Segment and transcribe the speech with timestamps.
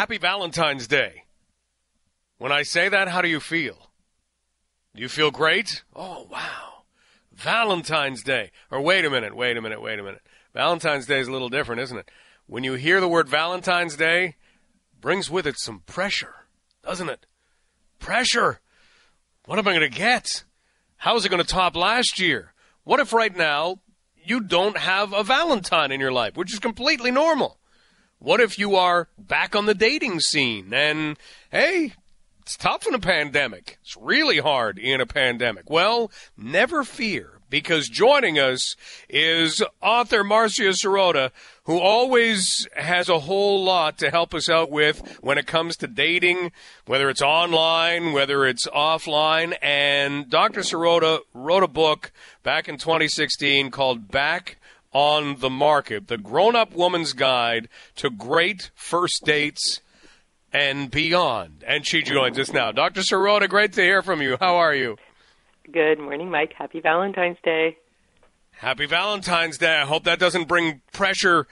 [0.00, 1.24] Happy Valentine's Day.
[2.38, 3.90] When I say that, how do you feel?
[4.96, 5.84] Do you feel great?
[5.94, 6.84] Oh, wow.
[7.34, 8.50] Valentine's Day.
[8.70, 10.22] Or wait a minute, wait a minute, wait a minute.
[10.54, 12.10] Valentine's Day is a little different, isn't it?
[12.46, 14.36] When you hear the word Valentine's Day,
[15.02, 16.46] brings with it some pressure,
[16.82, 17.26] doesn't it?
[17.98, 18.60] Pressure.
[19.44, 20.44] What am I going to get?
[20.96, 22.54] How is it going to top last year?
[22.84, 23.82] What if right now
[24.16, 27.59] you don't have a Valentine in your life, which is completely normal?
[28.22, 31.18] What if you are back on the dating scene and,
[31.50, 31.94] hey,
[32.42, 33.78] it's tough in a pandemic.
[33.80, 35.70] It's really hard in a pandemic.
[35.70, 38.76] Well, never fear because joining us
[39.08, 41.30] is author Marcia Sirota,
[41.64, 45.86] who always has a whole lot to help us out with when it comes to
[45.86, 46.52] dating,
[46.84, 49.56] whether it's online, whether it's offline.
[49.62, 50.60] And Dr.
[50.60, 54.58] Sirota wrote a book back in 2016 called Back
[54.92, 59.80] on the Market, the grown up woman's guide to great first dates
[60.52, 61.64] and beyond.
[61.66, 62.72] And she joins us now.
[62.72, 63.02] Dr.
[63.02, 64.36] Sirota, great to hear from you.
[64.40, 64.96] How are you?
[65.70, 66.52] Good morning, Mike.
[66.56, 67.76] Happy Valentine's Day.
[68.52, 69.76] Happy Valentine's Day.
[69.76, 71.46] I hope that doesn't bring pressure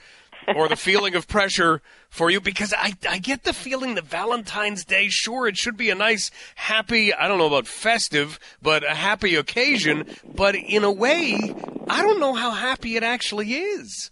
[0.55, 4.83] or the feeling of pressure for you because I, I get the feeling that Valentine's
[4.85, 8.95] Day, sure, it should be a nice, happy, I don't know about festive, but a
[8.95, 10.05] happy occasion.
[10.35, 11.35] But in a way,
[11.87, 14.11] I don't know how happy it actually is.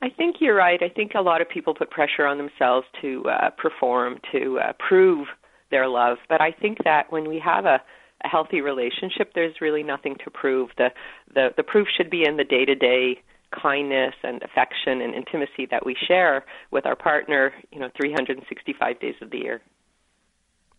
[0.00, 0.82] I think you're right.
[0.82, 4.72] I think a lot of people put pressure on themselves to uh, perform, to uh,
[4.78, 5.28] prove
[5.70, 6.18] their love.
[6.28, 7.80] But I think that when we have a
[8.24, 10.70] a healthy relationship, there's really nothing to prove.
[10.78, 10.88] The
[11.34, 13.22] the, the proof should be in the day to day
[13.60, 19.14] kindness and affection and intimacy that we share with our partner, you know, 365 days
[19.20, 19.60] of the year.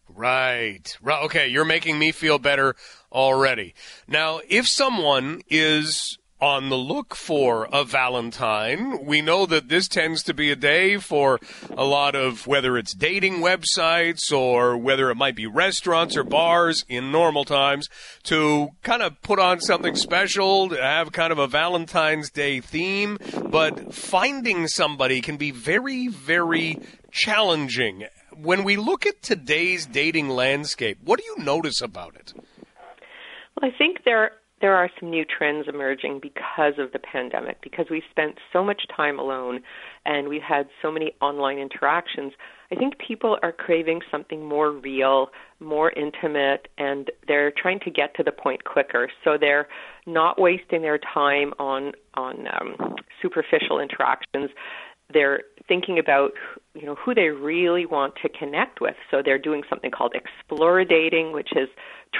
[0.10, 0.98] Right.
[1.02, 1.24] Right.
[1.26, 2.76] Okay, you're making me feel better
[3.12, 3.74] already.
[4.08, 9.06] Now, if someone is on the look for a Valentine.
[9.06, 11.40] We know that this tends to be a day for
[11.72, 16.84] a lot of whether it's dating websites or whether it might be restaurants or bars
[16.90, 17.88] in normal times
[18.24, 23.18] to kind of put on something special, to have kind of a Valentine's Day theme.
[23.46, 26.78] But finding somebody can be very, very
[27.10, 28.04] challenging.
[28.36, 32.34] When we look at today's dating landscape, what do you notice about it?
[32.36, 34.32] Well, I think there
[34.64, 38.84] there are some new trends emerging because of the pandemic, because we've spent so much
[38.96, 39.60] time alone
[40.06, 42.32] and we've had so many online interactions.
[42.72, 48.16] I think people are craving something more real, more intimate, and they're trying to get
[48.16, 49.10] to the point quicker.
[49.26, 49.68] So they're
[50.08, 54.50] not wasting their time on on um, superficial interactions
[55.12, 56.32] they're thinking about
[56.74, 58.96] you know who they really want to connect with.
[59.12, 61.70] So they're doing something called explori-dating which is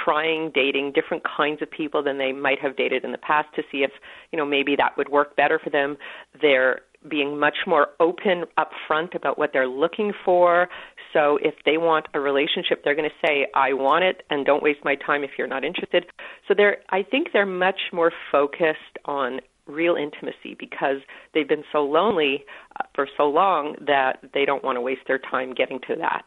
[0.04, 3.62] trying dating different kinds of people than they might have dated in the past to
[3.70, 3.90] see if
[4.32, 5.96] you know maybe that would work better for them.
[6.40, 10.68] They're being much more open up front about what they're looking for.
[11.12, 14.62] So if they want a relationship they're going to say i want it and don't
[14.62, 16.06] waste my time if you're not interested.
[16.48, 20.98] So they're i think they're much more focused on real intimacy because
[21.32, 22.44] they've been so lonely
[22.78, 26.26] uh, for so long that they don't want to waste their time getting to that.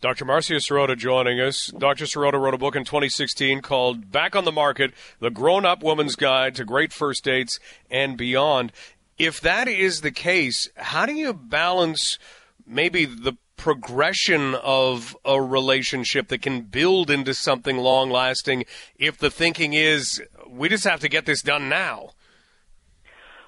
[0.00, 0.24] Dr.
[0.24, 1.68] Marcia Sirota joining us.
[1.68, 2.06] Dr.
[2.06, 6.16] Sirota wrote a book in 2016 called Back on the Market The Grown Up Woman's
[6.16, 8.72] Guide to Great First Dates and Beyond.
[9.16, 12.18] If that is the case, how do you balance
[12.66, 18.64] maybe the progression of a relationship that can build into something long lasting
[18.98, 22.10] if the thinking is we just have to get this done now.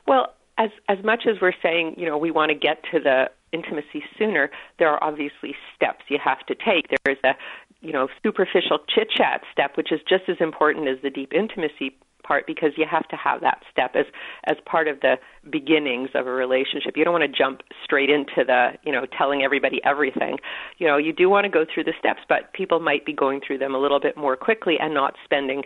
[0.07, 3.25] Well, as as much as we're saying, you know, we want to get to the
[3.53, 6.87] intimacy sooner, there are obviously steps you have to take.
[6.91, 7.33] There is a,
[7.81, 11.99] you know, superficial chit chat step, which is just as important as the deep intimacy
[12.25, 14.07] part because you have to have that step as
[14.45, 15.15] as part of the
[15.51, 16.97] beginnings of a relationship.
[16.97, 20.39] You don't want to jump straight into the, you know, telling everybody everything.
[20.79, 23.41] You know, you do want to go through the steps, but people might be going
[23.47, 25.63] through them a little bit more quickly and not spending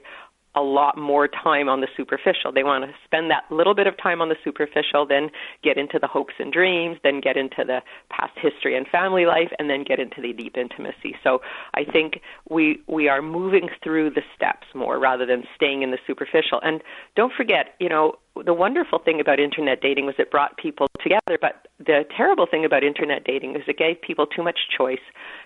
[0.58, 2.50] a lot more time on the superficial.
[2.52, 5.30] They want to spend that little bit of time on the superficial, then
[5.62, 7.80] get into the hopes and dreams, then get into the
[8.10, 11.14] past history and family life, and then get into the deep intimacy.
[11.22, 11.40] So
[11.74, 15.98] I think we we are moving through the steps more rather than staying in the
[16.06, 16.60] superficial.
[16.62, 16.82] And
[17.14, 21.38] don't forget, you know, the wonderful thing about internet dating was it brought people together,
[21.40, 24.98] but the terrible thing about internet dating is it gave people too much choice.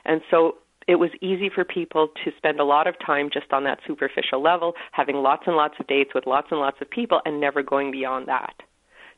[0.05, 0.57] And so
[0.89, 4.43] it was easy for people to spend a lot of time just on that superficial
[4.43, 7.63] level, having lots and lots of dates with lots and lots of people and never
[7.63, 8.55] going beyond that.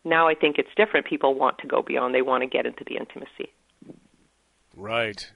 [0.05, 1.07] Now I think it's different.
[1.07, 2.15] People want to go beyond.
[2.15, 3.53] They want to get into the intimacy.
[4.77, 5.31] Right.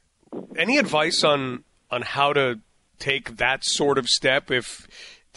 [0.56, 2.60] Any advice on on how to
[2.98, 4.86] take that sort of step if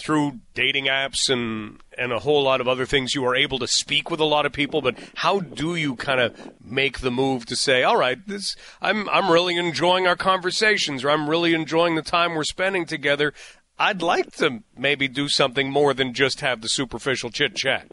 [0.02, 3.68] through dating apps and and a whole lot of other things you are able to
[3.68, 7.46] speak with a lot of people but how do you kind of make the move
[7.46, 11.96] to say all right this I'm I'm really enjoying our conversations or I'm really enjoying
[11.96, 13.34] the time we're spending together
[13.78, 17.88] I'd like to maybe do something more than just have the superficial chit chat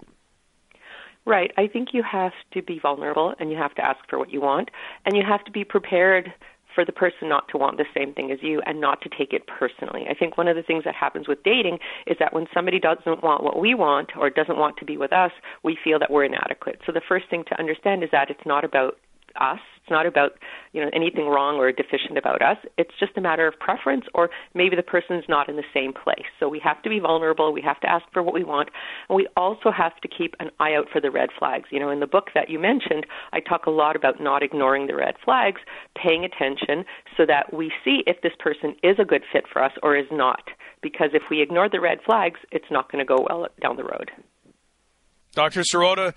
[1.29, 1.53] Right.
[1.59, 4.41] I think you have to be vulnerable and you have to ask for what you
[4.41, 4.71] want
[5.05, 6.33] and you have to be prepared
[6.79, 9.33] for the person not to want the same thing as you and not to take
[9.33, 10.07] it personally.
[10.09, 13.21] I think one of the things that happens with dating is that when somebody doesn't
[13.21, 15.33] want what we want or doesn't want to be with us,
[15.65, 16.79] we feel that we're inadequate.
[16.87, 18.97] So the first thing to understand is that it's not about
[19.41, 19.59] us.
[19.89, 20.33] It's not about
[20.75, 22.59] you know anything wrong or deficient about us.
[22.77, 26.29] It's just a matter of preference, or maybe the person's not in the same place.
[26.39, 27.55] So we have to be vulnerable.
[27.55, 28.69] We have to ask for what we want,
[29.09, 31.71] and we also have to keep an eye out for the red flags.
[31.71, 34.89] You know, in the book that you mentioned, I talk a lot about not ignoring
[34.89, 35.63] the red flags,
[35.97, 36.85] paying attention,
[37.17, 40.09] so that we see if this person is a good fit for us or is
[40.13, 40.51] not.
[40.83, 43.85] Because if we ignore the red flags, it's not going to go well down the
[43.85, 44.11] road.
[45.33, 45.63] Dr.
[45.63, 46.15] Sirota,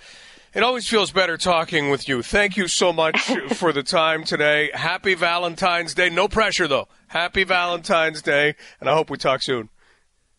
[0.53, 2.21] it always feels better talking with you.
[2.21, 3.19] Thank you so much
[3.55, 4.69] for the time today.
[4.73, 6.09] Happy Valentine's Day.
[6.09, 6.87] No pressure, though.
[7.07, 9.69] Happy Valentine's Day, and I hope we talk soon.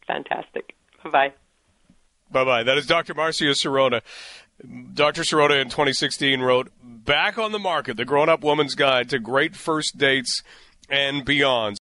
[0.07, 0.75] Fantastic.
[1.05, 1.33] Bye bye.
[2.31, 2.63] Bye bye.
[2.63, 3.15] That is Dr.
[3.15, 4.01] Marcia Sirota.
[4.95, 5.23] Dr.
[5.23, 9.57] Sirota in 2016 wrote Back on the Market, the Grown Up Woman's Guide to Great
[9.57, 10.43] First Dates
[10.89, 11.81] and Beyond.